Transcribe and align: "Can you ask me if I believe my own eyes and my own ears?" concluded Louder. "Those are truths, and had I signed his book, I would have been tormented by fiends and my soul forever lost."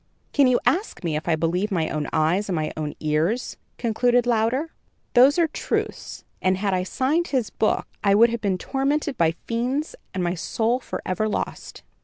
"Can 0.33 0.47
you 0.47 0.59
ask 0.65 1.03
me 1.03 1.15
if 1.15 1.27
I 1.27 1.35
believe 1.35 1.69
my 1.69 1.87
own 1.91 2.07
eyes 2.11 2.49
and 2.49 2.55
my 2.55 2.73
own 2.75 2.95
ears?" 2.99 3.57
concluded 3.77 4.25
Louder. 4.25 4.71
"Those 5.13 5.37
are 5.37 5.47
truths, 5.47 6.23
and 6.41 6.57
had 6.57 6.73
I 6.73 6.81
signed 6.81 7.27
his 7.27 7.51
book, 7.51 7.85
I 8.03 8.15
would 8.15 8.31
have 8.31 8.41
been 8.41 8.57
tormented 8.57 9.15
by 9.15 9.35
fiends 9.45 9.95
and 10.11 10.23
my 10.23 10.33
soul 10.33 10.79
forever 10.79 11.29
lost." 11.29 11.83